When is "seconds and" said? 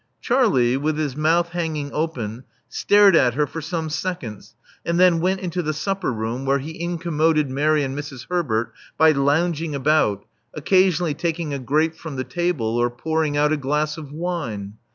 3.91-4.99